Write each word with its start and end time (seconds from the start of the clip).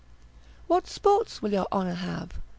What 0.65 0.87
sport 0.87 1.43
will 1.43 1.51
your 1.53 1.67
honour 1.71 1.93
have? 1.93 2.31